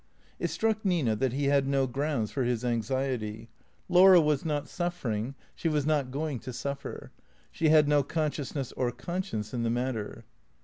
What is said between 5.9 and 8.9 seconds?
going to suffer. She had no consciousness